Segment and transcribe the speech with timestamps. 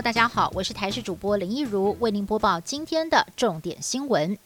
[0.00, 4.38] 大家好，我是台视主播林一如，为您播报今天的重点新闻。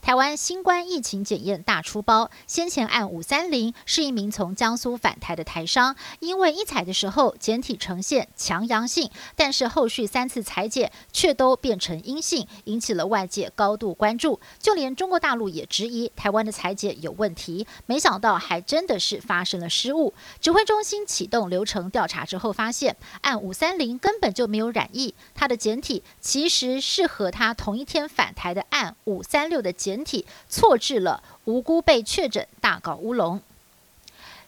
[0.00, 14.38] 台湾新冠疫情检验大出包，先前案五三零是一名从江苏返台的台商，因为一采的时候检体呈现强阳性，但是后续三次采检却都变成阴性，引起了外界高度关注。
[14.60, 20.14] 就连中国大陆也质疑台湾的采检有问题，没想到还真的是发生了失误。
[20.40, 29.56] 指挥中心启动流程调查之后，发现案五三零根本就没有染疫，他的检体其实是和他同一天返台的案五三六。
[29.66, 33.40] 的简体错置了，无辜被确诊，大搞乌龙。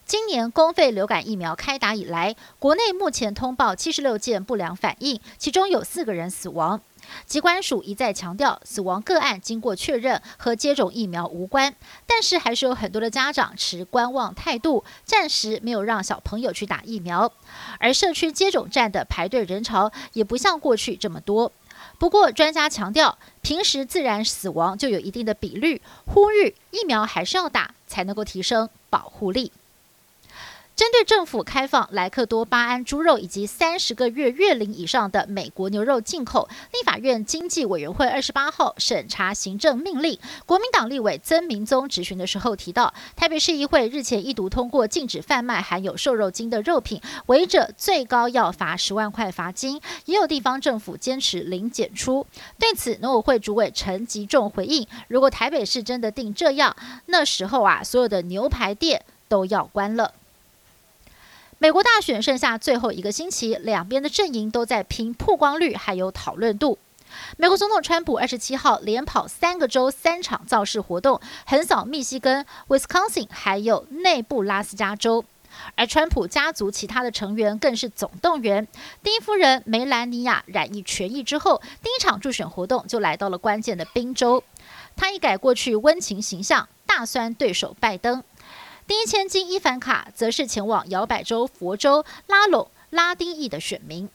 [0.06, 6.80] 今年公费流感疫苗开打以来，国内目前通报七十六件不良反应，其中有四个人死亡。
[7.26, 11.74] 机关署一再强调，死亡个案经过确认和接种疫苗无关，
[12.06, 17.30] 但是还是有很多的家长持观望态度，暂时没有让小朋友去打疫苗。
[17.78, 21.52] 而社区接种站的排队人潮也不像过去这么多。
[21.98, 29.50] 不过，专家强调，平时自然死亡就有一定的比率，呼吁疫苗还是要打，才能够提升保护力。
[30.78, 40.16] 针对政府开放莱克多巴胺猪肉以及三十个月月龄以上的美国牛肉进口，立法院经济委员会二十八号审查行政命令。
[40.46, 49.80] 国民党立委曾明宗质询的时候提到，台北市议会日前一读通过禁止贩卖含有瘦肉精的肉品，违者最高要罚十万块罚金。
[50.04, 52.24] 也有地方政府坚持零检出。
[52.56, 60.14] 对此，农委会主委陈吉仲回应：如果台北市真的定这样，那时候啊，所有的牛排店都要关了。
[61.60, 66.78] 美国大选剩下最后一个星期，两边的阵营都在拼曝光率还有讨论度。
[67.36, 75.24] 美国总统川普二十七号连跑三个州三场造势活动，横扫密西根、Wisconsin 还有内布拉斯加州。
[75.74, 78.68] 而川普家族其他的成员更是总动员。
[79.02, 84.44] 第一夫人梅兰妮亚染疫痊愈之后，第一场助选活动就来到了关键的宾州。
[84.94, 88.22] 他一改过去温情形象，大酸对手拜登。
[88.88, 94.08] 第一千金伊凡卡则是前往摇摆州佛州拉拢拉丁裔的选民。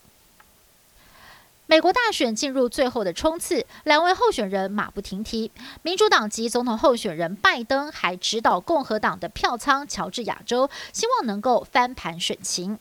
[1.66, 5.52] 美国大选进入最后的冲刺，两位候选人马不停蹄。
[5.82, 12.76] 民主党籍总统候选人拜登还指导共和党的票仓乔治亚州，希望能够翻盘选情。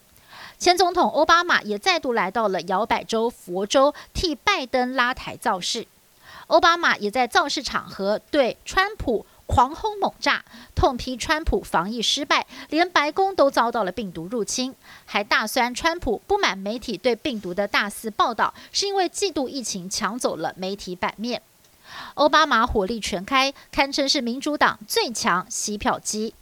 [0.58, 5.86] 前总统奥巴马也再度来到了摇摆州佛州，替拜登拉台造势。
[6.48, 9.28] 奥巴马也在造势场合对川普。
[9.53, 10.44] 狂轰猛炸，
[10.74, 14.74] 痛批川普防疫失败，连白宫都遭到了病毒入侵，
[15.06, 21.44] 还大酸川普不满媒体对病毒的大肆报道，是因为嫉妒疫情抢走了媒体版面。
[22.16, 26.34] 奥巴马火力全开，堪称是民主党最强洗票机。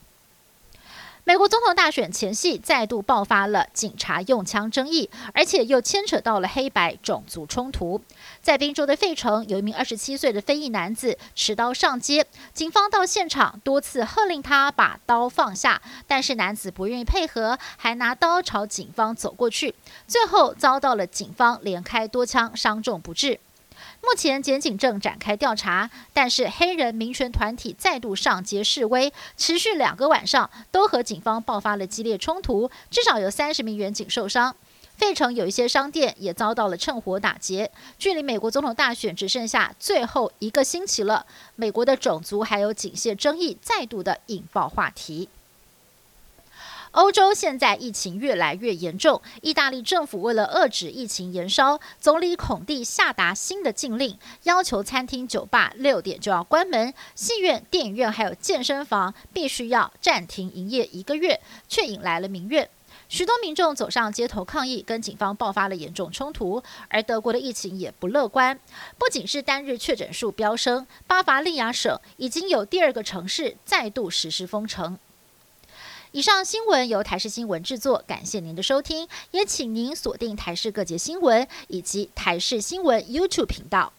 [1.23, 8.01] 美国总统大选前夕，再度爆发了警察用枪争议，而且又牵扯到了黑白种族冲突。
[8.41, 19.75] 在宾州的费城，有一名二十七岁的非裔男子持刀上街，警方到现场多次喝令他把刀放下，但是男子不愿意配合，还拿刀朝警方走过去，
[20.07, 23.39] 最后遭到了警方连开多枪，伤重不治。
[24.03, 34.55] 目前检警正展开调查，但是黑人民权团体再度上街示威，持续两个晚上，都和警方爆发了激烈冲突，至少有三十名员警受伤。
[34.97, 37.71] 费城有一些商店也遭到了趁火打劫。
[37.97, 41.25] 距离美国总统大选只剩下最后一个星期了，
[41.55, 45.29] 美国的种族还有警械争议再度的引爆话题。
[46.91, 62.69] 欧洲现在疫情越来越严重，意大利政府为了遏制疫情延烧，总理孔蒂下达新的禁令，要求餐厅、酒吧六点就要关门，戏院、电影院还有健身房必须要暂停营业一个月，却引来了民怨。
[63.07, 66.61] 许多民众走上街头抗议，跟警方爆发了严重冲突。
[66.89, 68.59] 而德国的疫情也不乐观，
[68.97, 74.99] 不仅是单日确诊数飙升，巴伐利亚省已经有第二个城市再度实施封城。
[76.13, 83.93] 以上新闻由台视新闻制作，感谢您的收听，也请您锁定台视各节新闻以及台视新闻 YouTube 频道。